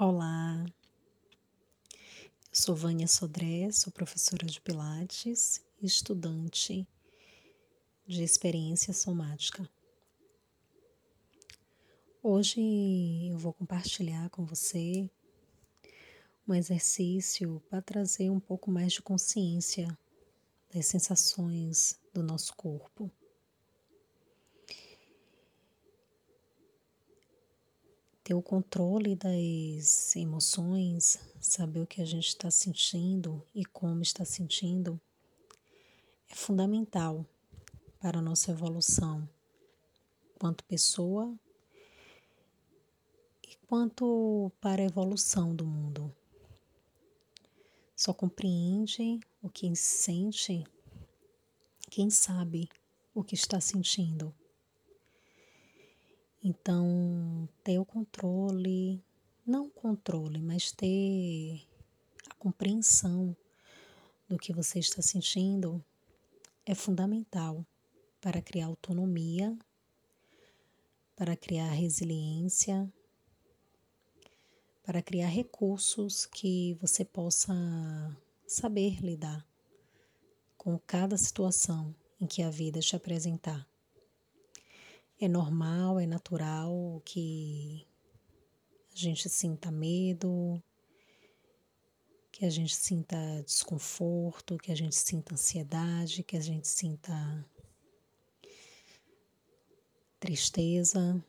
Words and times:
Olá, 0.00 0.64
sou 2.52 2.72
Vânia 2.72 3.08
Sodré, 3.08 3.68
sou 3.72 3.92
professora 3.92 4.46
de 4.46 4.60
Pilates 4.60 5.60
e 5.82 5.86
estudante 5.86 6.86
de 8.06 8.22
experiência 8.22 8.94
somática. 8.94 9.68
Hoje 12.22 12.60
eu 13.28 13.38
vou 13.38 13.52
compartilhar 13.52 14.30
com 14.30 14.44
você 14.44 15.10
um 16.46 16.54
exercício 16.54 17.60
para 17.68 17.82
trazer 17.82 18.30
um 18.30 18.38
pouco 18.38 18.70
mais 18.70 18.92
de 18.92 19.02
consciência 19.02 19.88
das 20.72 20.86
sensações 20.86 21.98
do 22.14 22.22
nosso 22.22 22.54
corpo. 22.54 23.10
Ter 28.28 28.34
o 28.34 28.42
controle 28.42 29.16
das 29.16 30.14
emoções, 30.14 31.18
saber 31.40 31.80
o 31.80 31.86
que 31.86 32.02
a 32.02 32.04
gente 32.04 32.28
está 32.28 32.50
sentindo 32.50 33.42
e 33.54 33.64
como 33.64 34.02
está 34.02 34.22
sentindo, 34.22 35.00
é 36.28 36.34
fundamental 36.34 37.24
para 37.98 38.18
a 38.18 38.22
nossa 38.22 38.50
evolução, 38.50 39.26
quanto 40.38 40.62
pessoa 40.64 41.34
e 43.42 43.56
quanto 43.66 44.52
para 44.60 44.82
a 44.82 44.84
evolução 44.84 45.56
do 45.56 45.64
mundo. 45.64 46.14
Só 47.96 48.12
compreende 48.12 49.18
o 49.40 49.48
que 49.48 49.74
sente 49.74 50.66
quem 51.88 52.10
sabe 52.10 52.68
o 53.14 53.24
que 53.24 53.34
está 53.34 53.58
sentindo. 53.58 54.34
Então, 56.42 57.48
ter 57.64 57.78
o 57.78 57.84
controle, 57.84 59.02
não 59.44 59.68
controle, 59.68 60.40
mas 60.40 60.70
ter 60.70 61.66
a 62.30 62.34
compreensão 62.34 63.36
do 64.28 64.38
que 64.38 64.52
você 64.52 64.78
está 64.78 65.02
sentindo 65.02 65.84
é 66.64 66.74
fundamental 66.74 67.66
para 68.20 68.40
criar 68.40 68.66
autonomia, 68.66 69.56
para 71.16 71.36
criar 71.36 71.70
resiliência, 71.70 72.88
para 74.84 75.02
criar 75.02 75.28
recursos 75.28 76.24
que 76.24 76.74
você 76.80 77.04
possa 77.04 77.52
saber 78.46 79.00
lidar 79.00 79.46
com 80.56 80.78
cada 80.78 81.16
situação 81.16 81.94
em 82.20 82.26
que 82.26 82.42
a 82.42 82.50
vida 82.50 82.80
te 82.80 82.94
apresentar. 82.94 83.66
É 85.20 85.26
normal, 85.26 85.98
é 85.98 86.06
natural 86.06 87.02
que 87.04 87.84
a 88.92 88.96
gente 88.96 89.28
sinta 89.28 89.68
medo, 89.68 90.62
que 92.30 92.44
a 92.44 92.50
gente 92.50 92.76
sinta 92.76 93.16
desconforto, 93.44 94.56
que 94.58 94.70
a 94.70 94.76
gente 94.76 94.94
sinta 94.94 95.34
ansiedade, 95.34 96.22
que 96.22 96.36
a 96.36 96.40
gente 96.40 96.68
sinta 96.68 97.44
tristeza. 100.20 101.20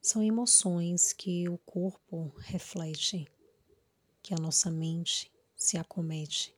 São 0.00 0.22
emoções 0.22 1.12
que 1.12 1.48
o 1.48 1.58
corpo 1.58 2.32
reflete, 2.38 3.26
que 4.22 4.32
a 4.32 4.38
nossa 4.38 4.70
mente 4.70 5.32
se 5.56 5.76
acomete 5.76 6.54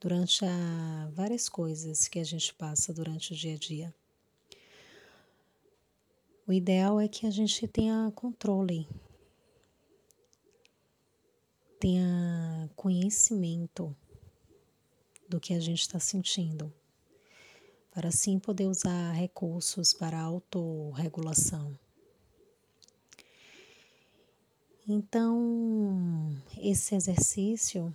durante 0.00 0.44
a 0.44 1.08
várias 1.12 1.48
coisas 1.48 2.08
que 2.08 2.18
a 2.18 2.24
gente 2.24 2.52
passa 2.52 2.92
durante 2.92 3.32
o 3.32 3.36
dia 3.36 3.54
a 3.54 3.58
dia. 3.58 3.94
O 6.46 6.52
ideal 6.52 7.00
é 7.00 7.08
que 7.08 7.26
a 7.26 7.30
gente 7.30 7.66
tenha 7.66 8.12
controle, 8.14 8.86
tenha 11.80 12.70
conhecimento 12.76 13.96
do 15.26 15.40
que 15.40 15.54
a 15.54 15.60
gente 15.60 15.80
está 15.80 15.98
sentindo, 15.98 16.70
para 17.90 18.08
assim 18.08 18.38
poder 18.38 18.66
usar 18.66 19.12
recursos 19.12 19.94
para 19.94 20.20
autorregulação. 20.20 21.74
Então, 24.86 26.36
esse 26.58 26.94
exercício 26.94 27.90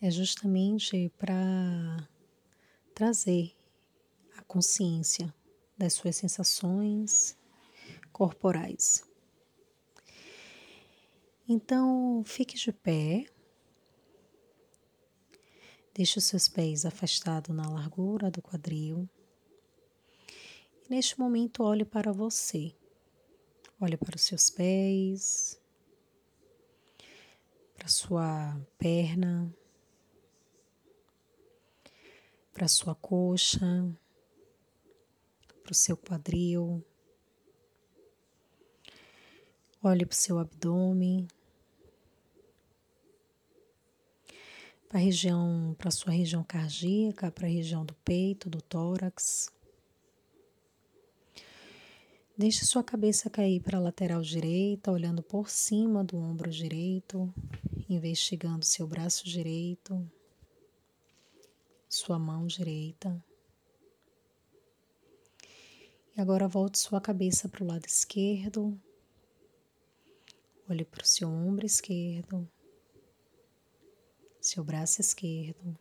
é 0.00 0.10
justamente 0.10 1.12
para 1.16 2.08
trazer 2.92 3.54
a 4.36 4.42
consciência 4.42 5.32
das 5.82 5.94
suas 5.94 6.14
sensações 6.14 7.36
corporais. 8.12 9.02
Então, 11.48 12.22
fique 12.24 12.56
de 12.56 12.72
pé. 12.72 13.26
Deixe 15.92 16.18
os 16.18 16.24
seus 16.24 16.48
pés 16.48 16.86
afastados 16.86 17.54
na 17.54 17.68
largura 17.68 18.30
do 18.30 18.40
quadril. 18.40 19.08
E 20.84 20.88
neste 20.88 21.18
momento, 21.18 21.64
olhe 21.64 21.84
para 21.84 22.12
você. 22.12 22.72
Olhe 23.80 23.96
para 23.96 24.14
os 24.14 24.22
seus 24.22 24.50
pés, 24.50 25.60
para 27.74 27.88
sua 27.88 28.56
perna, 28.78 29.52
para 32.52 32.68
sua 32.68 32.94
coxa, 32.94 33.92
para 35.62 35.72
o 35.72 35.74
seu 35.74 35.96
quadril. 35.96 36.84
Olhe 39.82 40.04
para 40.04 40.14
o 40.14 40.16
seu 40.16 40.38
abdômen. 40.38 41.26
Para 44.88 44.98
a 44.98 45.02
região, 45.02 45.74
para 45.78 45.88
a 45.88 45.92
sua 45.92 46.12
região 46.12 46.44
cardíaca, 46.44 47.30
para 47.30 47.46
a 47.46 47.50
região 47.50 47.84
do 47.84 47.94
peito, 47.94 48.50
do 48.50 48.60
tórax. 48.60 49.50
Deixe 52.36 52.64
sua 52.64 52.82
cabeça 52.82 53.30
cair 53.30 53.60
para 53.60 53.78
a 53.78 53.80
lateral 53.80 54.22
direita, 54.22 54.90
olhando 54.90 55.22
por 55.22 55.48
cima 55.48 56.02
do 56.02 56.16
ombro 56.16 56.50
direito, 56.50 57.32
investigando 57.88 58.64
seu 58.64 58.86
braço 58.86 59.24
direito, 59.24 60.10
sua 61.88 62.18
mão 62.18 62.46
direita. 62.46 63.22
E 66.14 66.20
agora 66.20 66.46
volte 66.46 66.78
sua 66.78 67.00
cabeça 67.00 67.48
para 67.48 67.64
o 67.64 67.66
lado 67.66 67.86
esquerdo. 67.86 68.78
Olhe 70.68 70.84
para 70.84 71.02
o 71.02 71.06
seu 71.06 71.26
ombro 71.26 71.64
esquerdo, 71.64 72.46
seu 74.40 74.62
braço 74.62 75.00
esquerdo, 75.00 75.76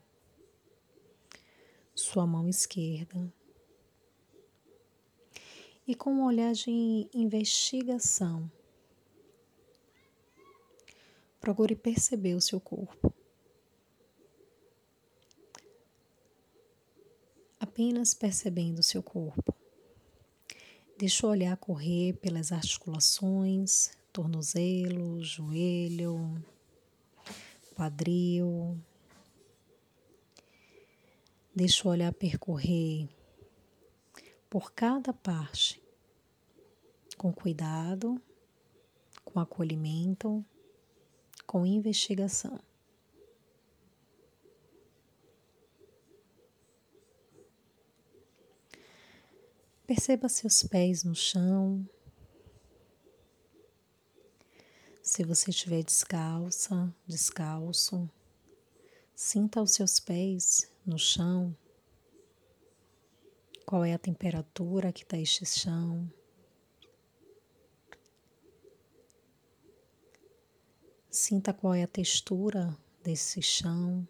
sua 1.93 2.25
mão 2.25 2.47
esquerda. 2.47 3.31
E 5.85 5.93
com 5.93 6.13
um 6.13 6.25
olhar 6.25 6.53
de 6.53 7.09
investigação, 7.13 8.49
procure 11.41 11.75
perceber 11.75 12.35
o 12.35 12.41
seu 12.41 12.59
corpo. 12.61 13.13
Apenas 17.59 18.13
percebendo 18.13 18.79
o 18.79 18.83
seu 18.83 19.03
corpo. 19.03 19.60
Deixa 21.01 21.25
o 21.25 21.31
olhar 21.31 21.57
correr 21.57 22.13
pelas 22.17 22.51
articulações, 22.51 23.89
tornozelo, 24.13 25.19
joelho, 25.23 26.45
quadril. 27.73 28.79
Deixa 31.55 31.87
o 31.87 31.91
olhar 31.91 32.13
percorrer 32.13 33.09
por 34.47 34.73
cada 34.73 35.11
parte, 35.11 35.81
com 37.17 37.33
cuidado, 37.33 38.21
com 39.25 39.39
acolhimento, 39.39 40.45
com 41.47 41.65
investigação. 41.65 42.59
Perceba 49.93 50.29
seus 50.29 50.63
pés 50.63 51.03
no 51.03 51.13
chão. 51.13 51.85
Se 55.03 55.21
você 55.25 55.49
estiver 55.49 55.83
descalça, 55.83 56.95
descalço, 57.05 58.09
sinta 59.13 59.61
os 59.61 59.73
seus 59.73 59.99
pés 59.99 60.71
no 60.85 60.97
chão. 60.97 61.53
Qual 63.65 63.83
é 63.83 63.93
a 63.93 63.99
temperatura 63.99 64.93
que 64.93 65.03
está 65.03 65.17
este 65.17 65.45
chão? 65.45 66.09
Sinta 71.09 71.53
qual 71.53 71.73
é 71.73 71.83
a 71.83 71.87
textura 71.87 72.77
desse 73.03 73.41
chão. 73.41 74.07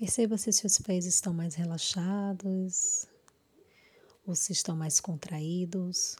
Perceba 0.00 0.38
se 0.38 0.50
seus 0.50 0.78
pés 0.78 1.04
estão 1.04 1.34
mais 1.34 1.54
relaxados 1.54 3.06
ou 4.26 4.34
se 4.34 4.50
estão 4.50 4.74
mais 4.74 4.98
contraídos. 4.98 6.16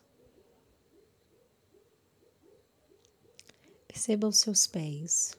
Perceba 3.88 4.28
os 4.28 4.36
seus 4.36 4.66
pés. 4.66 5.34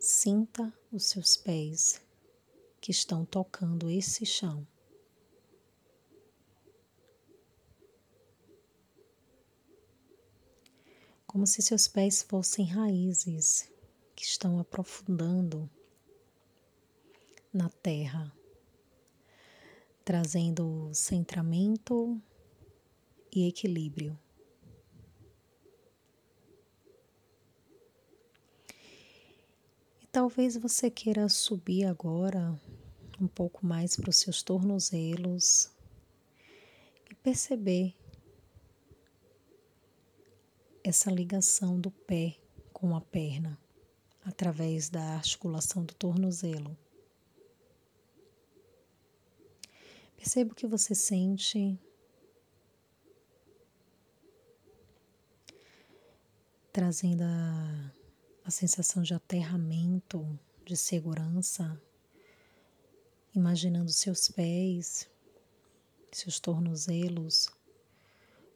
Sinta 0.00 0.76
os 0.90 1.04
seus 1.04 1.36
pés 1.36 2.00
que 2.80 2.90
estão 2.90 3.24
tocando 3.24 3.88
esse 3.88 4.26
chão. 4.26 4.66
Como 11.28 11.46
se 11.46 11.62
seus 11.62 11.86
pés 11.86 12.22
fossem 12.22 12.66
raízes 12.66 13.70
que 14.16 14.24
estão 14.24 14.58
aprofundando 14.58 15.70
na 17.52 17.68
terra, 17.68 18.32
trazendo 20.04 20.90
centramento 20.94 22.20
e 23.34 23.46
equilíbrio. 23.48 24.18
E 30.00 30.06
talvez 30.06 30.56
você 30.56 30.90
queira 30.90 31.28
subir 31.28 31.84
agora 31.84 32.58
um 33.20 33.26
pouco 33.26 33.66
mais 33.66 33.96
para 33.96 34.10
os 34.10 34.16
seus 34.16 34.42
tornozelos 34.42 35.70
e 37.10 37.14
perceber 37.14 37.94
essa 40.82 41.10
ligação 41.10 41.78
do 41.78 41.90
pé 41.90 42.36
com 42.72 42.96
a 42.96 43.00
perna 43.00 43.58
através 44.24 44.88
da 44.88 45.02
articulação 45.16 45.84
do 45.84 45.94
tornozelo. 45.94 46.76
Perceba 50.20 50.52
o 50.52 50.54
que 50.54 50.66
você 50.66 50.94
sente. 50.94 51.80
Trazendo 56.70 57.22
a, 57.22 57.92
a 58.44 58.50
sensação 58.50 59.02
de 59.02 59.14
aterramento, 59.14 60.38
de 60.62 60.76
segurança, 60.76 61.80
imaginando 63.34 63.90
seus 63.90 64.28
pés, 64.28 65.08
seus 66.12 66.38
tornozelos 66.38 67.48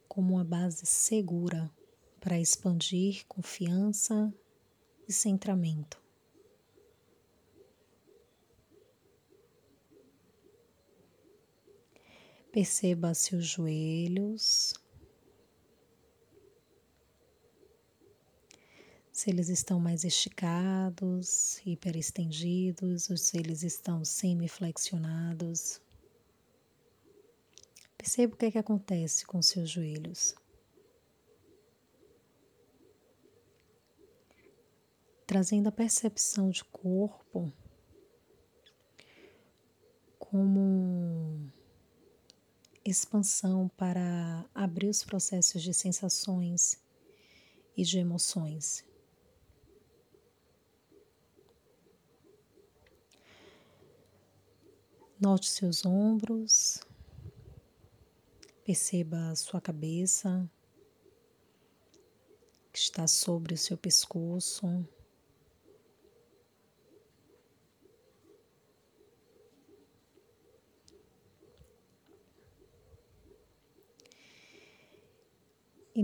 como 0.06 0.34
uma 0.34 0.44
base 0.44 0.84
segura 0.84 1.72
para 2.20 2.38
expandir 2.38 3.24
confiança 3.26 4.30
e 5.08 5.12
centramento. 5.14 6.03
Perceba 12.54 13.12
seus 13.14 13.46
joelhos, 13.46 14.74
se 19.10 19.28
eles 19.28 19.48
estão 19.48 19.80
mais 19.80 20.04
esticados, 20.04 21.60
hiperestendidos, 21.66 23.10
ou 23.10 23.16
se 23.16 23.36
eles 23.38 23.64
estão 23.64 24.04
semi-flexionados. 24.04 25.80
Perceba 27.98 28.34
o 28.34 28.36
que, 28.36 28.46
é 28.46 28.50
que 28.52 28.58
acontece 28.58 29.26
com 29.26 29.42
seus 29.42 29.68
joelhos. 29.68 30.36
Trazendo 35.26 35.68
a 35.70 35.72
percepção 35.72 36.50
de 36.50 36.62
corpo 36.66 37.52
como 40.20 41.52
expansão 42.84 43.68
para 43.76 44.44
abrir 44.54 44.88
os 44.88 45.02
processos 45.02 45.62
de 45.62 45.72
sensações 45.72 46.78
e 47.76 47.82
de 47.82 47.98
emoções. 47.98 48.84
Note 55.18 55.48
seus 55.48 55.86
ombros, 55.86 56.80
perceba 58.64 59.34
sua 59.34 59.60
cabeça 59.60 60.50
que 62.70 62.78
está 62.78 63.06
sobre 63.06 63.54
o 63.54 63.58
seu 63.58 63.78
pescoço. 63.78 64.86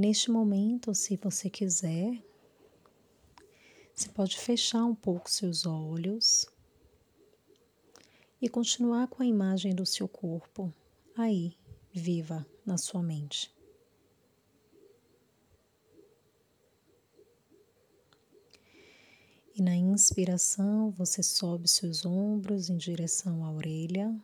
Neste 0.00 0.30
momento, 0.30 0.94
se 0.94 1.14
você 1.16 1.50
quiser, 1.50 2.24
você 3.94 4.08
pode 4.08 4.38
fechar 4.38 4.82
um 4.82 4.94
pouco 4.94 5.30
seus 5.30 5.66
olhos 5.66 6.46
e 8.40 8.48
continuar 8.48 9.08
com 9.08 9.22
a 9.22 9.26
imagem 9.26 9.74
do 9.74 9.84
seu 9.84 10.08
corpo 10.08 10.72
aí, 11.14 11.54
viva 11.92 12.46
na 12.64 12.78
sua 12.78 13.02
mente. 13.02 13.54
E 19.54 19.60
na 19.60 19.76
inspiração, 19.76 20.90
você 20.92 21.22
sobe 21.22 21.68
seus 21.68 22.06
ombros 22.06 22.70
em 22.70 22.78
direção 22.78 23.44
à 23.44 23.52
orelha. 23.52 24.18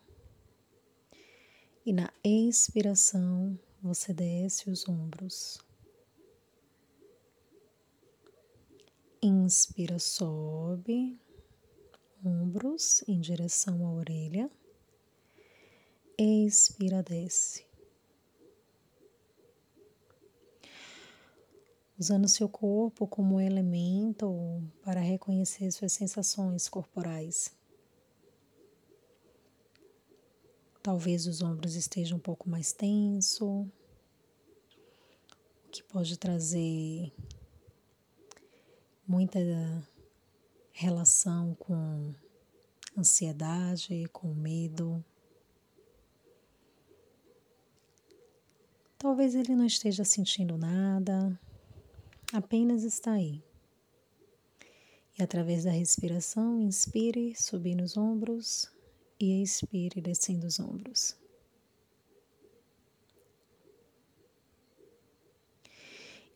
E 1.85 1.93
na 1.93 2.11
expiração, 2.25 3.59
você 3.83 4.15
desce 4.15 4.71
os 4.71 4.89
ombros. 4.89 5.66
Inspira, 9.29 9.99
sobe, 9.99 11.19
ombros 12.25 13.03
em 13.09 13.19
direção 13.19 13.85
à 13.85 13.91
orelha. 13.91 14.49
Expira, 16.17 17.03
desce. 17.03 17.67
Usando 21.99 22.29
seu 22.29 22.49
corpo 22.49 23.05
como 23.09 23.41
elemento 23.41 24.63
para 24.85 25.01
reconhecer 25.01 25.73
suas 25.73 25.91
sensações 25.91 26.69
corporais. 26.69 27.53
Talvez 30.85 31.27
os 31.27 31.43
ombros 31.43 31.75
estejam 31.75 32.17
um 32.17 32.21
pouco 32.21 32.49
mais 32.49 32.73
tenso, 32.73 33.63
o 35.65 35.69
que 35.73 35.83
pode 35.83 36.17
trazer 36.17 37.13
muita 39.07 39.39
relação 40.73 41.55
com 41.55 42.13
ansiedade, 42.97 44.09
com 44.13 44.35
medo. 44.35 45.05
Talvez 48.99 49.35
ele 49.35 49.55
não 49.55 49.67
esteja 49.67 50.05
sentindo 50.05 50.57
nada, 50.57 51.39
apenas 52.33 52.83
está 52.83 53.13
aí. 53.13 53.43
E 55.19 55.23
através 55.23 55.65
da 55.65 55.71
respiração, 55.71 56.61
inspire, 56.61 57.35
subindo 57.35 57.83
os 57.83 57.97
ombros 57.97 58.71
e 59.19 59.43
expire 59.43 60.01
descendo 60.01 60.47
os 60.47 60.59
ombros. 60.61 61.17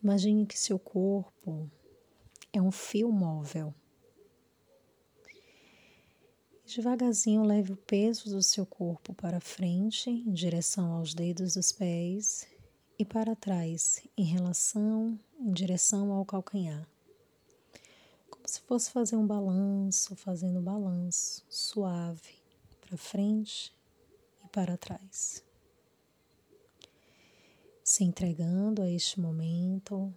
Imagine 0.02 0.46
que 0.46 0.58
seu 0.58 0.78
corpo 0.78 1.70
é 2.52 2.60
um 2.60 2.70
fio 2.70 3.10
móvel. 3.10 3.74
Devagarzinho 6.64 7.42
leve 7.42 7.72
o 7.72 7.76
peso 7.76 8.30
do 8.30 8.42
seu 8.42 8.64
corpo 8.64 9.12
para 9.12 9.40
frente, 9.40 10.08
em 10.08 10.32
direção 10.32 10.92
aos 10.92 11.12
dedos 11.12 11.54
dos 11.54 11.72
pés, 11.72 12.46
e 12.96 13.04
para 13.04 13.34
trás, 13.34 14.02
em 14.16 14.24
relação, 14.24 15.18
em 15.38 15.52
direção 15.52 16.12
ao 16.12 16.24
calcanhar. 16.24 16.86
Como 18.30 18.46
se 18.46 18.60
fosse 18.60 18.90
fazer 18.90 19.16
um 19.16 19.26
balanço, 19.26 20.14
fazendo 20.14 20.60
um 20.60 20.62
balanço 20.62 21.44
suave 21.48 22.34
para 22.80 22.96
frente 22.96 23.74
e 24.44 24.48
para 24.48 24.76
trás. 24.76 25.42
Se 27.82 28.04
entregando 28.04 28.82
a 28.82 28.88
este 28.88 29.18
momento, 29.18 30.14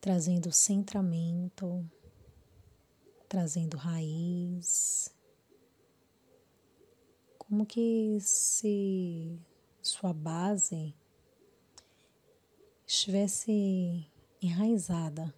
trazendo 0.00 0.52
centramento, 0.52 1.84
trazendo 3.28 3.76
raiz, 3.76 5.12
como 7.38 7.64
que 7.64 8.18
se 8.20 9.38
sua 9.82 10.12
base 10.12 10.94
estivesse 12.86 14.06
enraizada, 14.40 15.34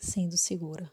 sendo 0.00 0.36
segura. 0.36 0.92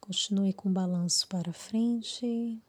Continue 0.00 0.52
com 0.52 0.68
o 0.68 0.72
balanço 0.72 1.26
para 1.28 1.52
frente 1.52 2.60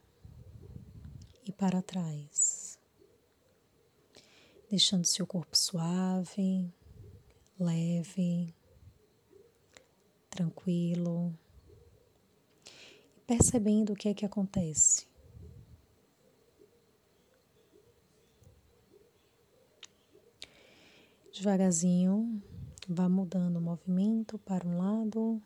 e 1.45 1.51
para 1.51 1.81
trás, 1.81 2.62
deixando 4.73 5.05
seu 5.05 5.27
corpo 5.27 5.55
suave, 5.55 6.67
leve, 7.59 8.51
tranquilo, 10.31 11.31
percebendo 13.27 13.93
o 13.93 13.95
que 13.95 14.09
é 14.09 14.15
que 14.15 14.25
acontece. 14.25 15.05
Devagarzinho, 21.31 22.41
vá 22.89 23.07
mudando 23.07 23.57
o 23.57 23.61
movimento 23.61 24.39
para 24.39 24.67
um 24.67 24.79
lado 24.79 25.39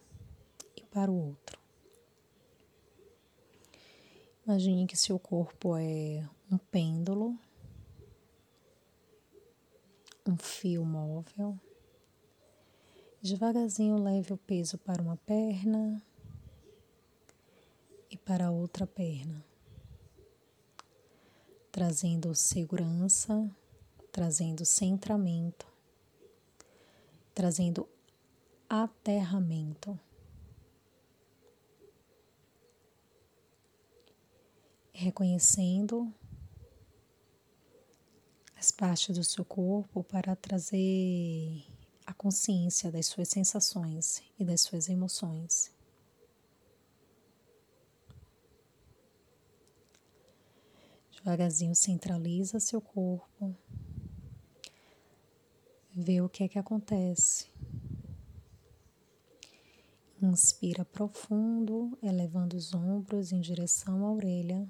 e 0.73 0.83
para 0.83 1.11
o 1.11 1.27
outro. 1.27 1.59
Imagine 4.45 4.87
que 4.87 4.95
seu 4.95 5.19
corpo 5.19 5.75
é 5.75 6.25
um 6.49 6.57
pêndulo, 6.57 7.37
um 10.29 10.37
fio 10.37 10.85
móvel. 10.85 11.59
Devagarzinho 13.21 13.97
leve 13.97 14.33
o 14.33 14.37
peso 14.37 14.77
para 14.77 15.01
uma 15.01 15.17
perna 15.17 16.01
e 18.09 18.17
para 18.17 18.47
a 18.47 18.51
outra 18.51 18.85
perna, 18.85 19.43
trazendo 21.71 22.33
segurança, 22.35 23.49
trazendo 24.11 24.65
centramento 24.65 25.77
trazendo 27.37 27.87
aterramento. 28.67 29.99
Reconhecendo 34.91 36.11
as 38.57 38.71
partes 38.71 39.15
do 39.15 39.23
seu 39.23 39.45
corpo 39.45 40.03
para 40.03 40.35
trazer 40.35 41.63
a 42.05 42.13
consciência 42.13 42.91
das 42.91 43.05
suas 43.05 43.27
sensações 43.27 44.23
e 44.39 44.43
das 44.43 44.61
suas 44.61 44.89
emoções. 44.89 45.71
Devagarzinho 51.11 51.75
centraliza 51.75 52.59
seu 52.59 52.81
corpo. 52.81 53.55
Vê 55.93 56.21
o 56.21 56.29
que 56.29 56.43
é 56.43 56.47
que 56.47 56.57
acontece. 56.57 57.47
Inspira 60.21 60.85
profundo, 60.85 61.97
elevando 62.01 62.55
os 62.55 62.73
ombros 62.73 63.31
em 63.31 63.41
direção 63.41 64.05
à 64.05 64.11
orelha. 64.11 64.67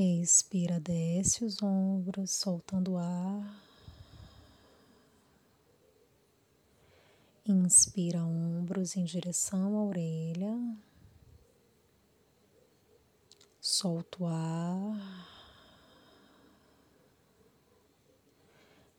Expira, 0.00 0.78
desce 0.78 1.44
os 1.44 1.60
ombros, 1.60 2.30
soltando 2.30 2.92
o 2.92 2.98
ar. 2.98 3.64
Inspira 7.44 8.22
ombros 8.22 8.96
em 8.96 9.04
direção 9.04 9.76
à 9.76 9.82
orelha. 9.82 10.56
Solta 13.60 14.22
o 14.22 14.26
ar. 14.28 15.28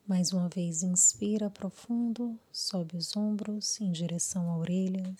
Mais 0.06 0.34
uma 0.34 0.50
vez, 0.50 0.84
inspira 0.84 1.50
profundo, 1.50 2.38
sobe 2.52 2.98
os 2.98 3.16
ombros 3.16 3.80
em 3.80 3.90
direção 3.90 4.52
à 4.52 4.58
orelha. 4.58 5.16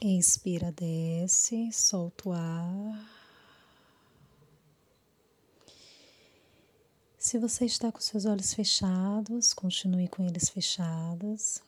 Expira, 0.00 0.70
desce, 0.70 1.72
solta 1.72 2.28
o 2.28 2.32
ar. 2.32 3.23
Se 7.24 7.38
você 7.38 7.64
está 7.64 7.90
com 7.90 8.00
seus 8.00 8.26
olhos 8.26 8.52
fechados, 8.52 9.54
continue 9.54 10.08
com 10.08 10.22
eles 10.26 10.50
fechados 10.50 11.62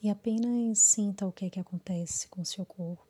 e 0.00 0.08
apenas 0.08 0.78
sinta 0.78 1.26
o 1.26 1.32
que 1.32 1.46
é 1.46 1.50
que 1.50 1.58
acontece 1.58 2.28
com 2.28 2.42
o 2.42 2.46
seu 2.46 2.64
corpo. 2.64 3.04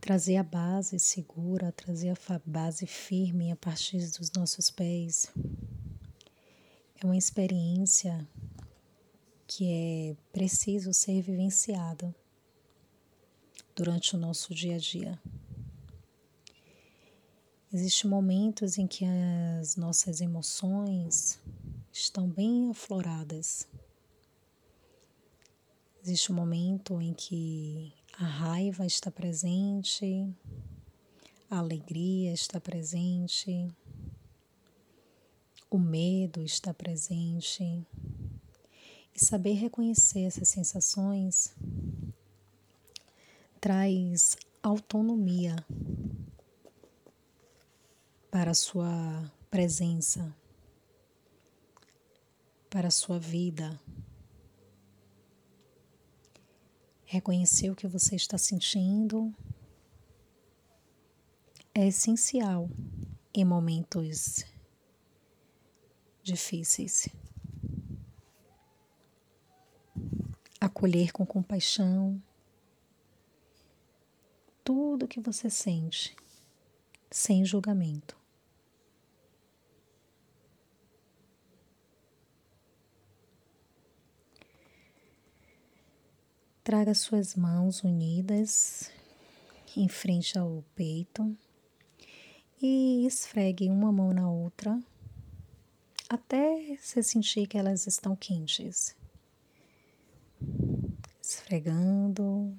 trazer 0.00 0.36
a 0.36 0.44
base 0.44 1.00
segura, 1.00 1.72
trazer 1.72 2.10
a 2.10 2.40
base 2.46 2.86
firme 2.86 3.50
a 3.50 3.56
partir 3.56 3.98
dos 3.98 4.30
nossos 4.30 4.70
pés. 4.70 5.28
É 7.00 7.04
uma 7.04 7.16
experiência 7.16 8.24
que 9.54 9.70
é 9.70 10.16
preciso 10.32 10.94
ser 10.94 11.20
vivenciada 11.20 12.14
durante 13.76 14.16
o 14.16 14.18
nosso 14.18 14.54
dia 14.54 14.76
a 14.76 14.78
dia. 14.78 15.20
Existem 17.70 18.08
momentos 18.08 18.78
em 18.78 18.86
que 18.86 19.04
as 19.60 19.76
nossas 19.76 20.22
emoções 20.22 21.38
estão 21.92 22.26
bem 22.28 22.70
afloradas. 22.70 23.68
Existe 26.02 26.32
um 26.32 26.34
momento 26.34 26.98
em 27.00 27.12
que 27.12 27.92
a 28.18 28.24
raiva 28.24 28.86
está 28.86 29.10
presente, 29.10 30.34
a 31.50 31.58
alegria 31.58 32.32
está 32.32 32.58
presente, 32.58 33.68
o 35.70 35.78
medo 35.78 36.42
está 36.42 36.72
presente. 36.72 37.86
Saber 39.22 39.52
reconhecer 39.52 40.24
essas 40.24 40.48
sensações 40.48 41.54
traz 43.60 44.36
autonomia 44.60 45.54
para 48.32 48.50
a 48.50 48.54
sua 48.54 49.32
presença, 49.48 50.36
para 52.68 52.88
a 52.88 52.90
sua 52.90 53.20
vida. 53.20 53.80
Reconhecer 57.04 57.70
o 57.70 57.76
que 57.76 57.86
você 57.86 58.16
está 58.16 58.36
sentindo 58.36 59.32
é 61.72 61.86
essencial 61.86 62.68
em 63.32 63.44
momentos 63.44 64.44
difíceis. 66.24 67.08
Acolher 70.82 71.12
com 71.12 71.24
compaixão 71.24 72.20
tudo 74.64 75.06
que 75.06 75.20
você 75.20 75.48
sente, 75.48 76.16
sem 77.08 77.44
julgamento. 77.44 78.16
Traga 86.64 86.92
suas 86.94 87.36
mãos 87.36 87.84
unidas 87.84 88.90
em 89.76 89.86
frente 89.88 90.36
ao 90.36 90.64
peito 90.74 91.32
e 92.60 93.06
esfregue 93.06 93.70
uma 93.70 93.92
mão 93.92 94.12
na 94.12 94.28
outra 94.28 94.82
até 96.08 96.76
você 96.76 97.04
sentir 97.04 97.46
que 97.46 97.56
elas 97.56 97.86
estão 97.86 98.16
quentes. 98.16 99.00
Esfregando. 101.52 102.58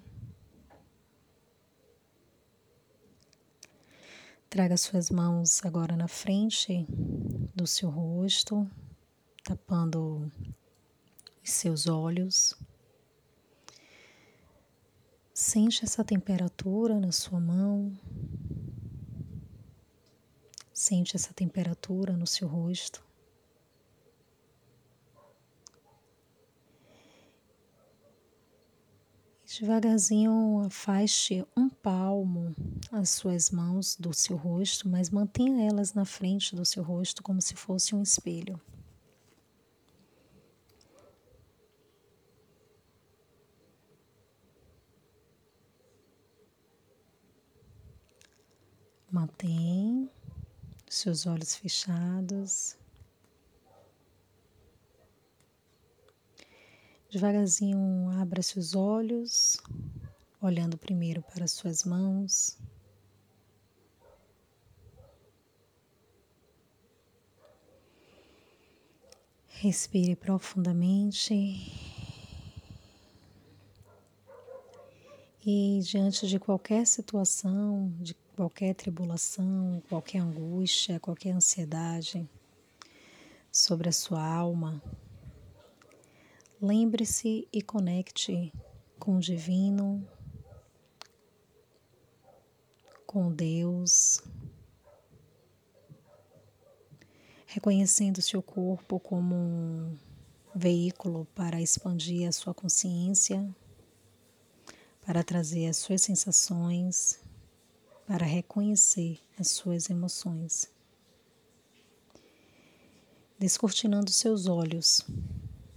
Traga 4.47 4.77
suas 4.77 5.09
mãos 5.09 5.65
agora 5.65 5.97
na 5.97 6.07
frente 6.07 6.85
do 7.55 7.65
seu 7.65 7.89
rosto, 7.89 8.69
tapando 9.43 10.31
os 11.43 11.49
seus 11.49 11.87
olhos. 11.87 12.53
Sente 15.33 15.83
essa 15.83 16.03
temperatura 16.03 16.99
na 16.99 17.11
sua 17.11 17.39
mão. 17.39 17.97
Sente 20.71 21.15
essa 21.15 21.33
temperatura 21.33 22.15
no 22.15 22.27
seu 22.27 22.47
rosto. 22.47 23.03
Devagarzinho 29.59 30.63
afaste 30.65 31.45
um 31.55 31.69
palmo 31.69 32.55
as 32.91 33.11
suas 33.11 33.51
mãos 33.51 33.95
do 33.95 34.11
seu 34.11 34.35
rosto, 34.35 34.89
mas 34.89 35.11
mantenha 35.11 35.69
elas 35.69 35.93
na 35.93 36.05
frente 36.05 36.55
do 36.55 36.65
seu 36.65 36.81
rosto 36.81 37.21
como 37.21 37.39
se 37.39 37.55
fosse 37.55 37.93
um 37.93 38.01
espelho. 38.01 38.59
Mantém. 49.11 50.09
seus 50.89 51.27
olhos 51.27 51.55
fechados. 51.55 52.75
Devagarzinho, 57.13 58.09
abra 58.19 58.41
seus 58.41 58.73
olhos, 58.73 59.57
olhando 60.41 60.79
primeiro 60.79 61.21
para 61.21 61.47
suas 61.47 61.83
mãos. 61.83 62.57
Respire 69.47 70.15
profundamente. 70.15 71.35
E 75.45 75.81
diante 75.83 76.27
de 76.27 76.39
qualquer 76.39 76.87
situação, 76.87 77.93
de 77.99 78.15
qualquer 78.35 78.73
tribulação, 78.73 79.83
qualquer 79.87 80.17
angústia, 80.17 80.99
qualquer 80.99 81.33
ansiedade 81.35 82.27
sobre 83.51 83.87
a 83.87 83.91
sua 83.91 84.25
alma, 84.25 84.81
lembre-se 86.63 87.45
e 87.51 87.61
conecte 87.61 88.53
com 88.97 89.17
o 89.17 89.19
divino, 89.19 90.07
com 93.05 93.29
Deus, 93.29 94.21
reconhecendo 97.45 98.21
seu 98.21 98.41
corpo 98.41 98.97
como 98.97 99.35
um 99.35 99.97
veículo 100.55 101.27
para 101.35 101.61
expandir 101.61 102.29
a 102.29 102.31
sua 102.31 102.53
consciência, 102.53 103.53
para 105.05 105.21
trazer 105.21 105.67
as 105.67 105.75
suas 105.75 106.01
sensações, 106.01 107.19
para 108.07 108.25
reconhecer 108.25 109.19
as 109.37 109.49
suas 109.49 109.89
emoções. 109.89 110.71
Descortinando 113.37 114.11
seus 114.11 114.47
olhos 114.47 115.05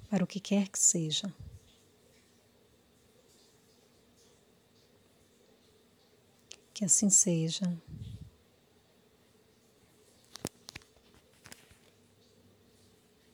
para 0.09 0.25
o 0.25 0.27
que 0.27 0.41
quer 0.41 0.69
que 0.69 0.79
seja. 0.79 1.33
Que 6.73 6.85
assim 6.85 7.11
seja. 7.11 7.77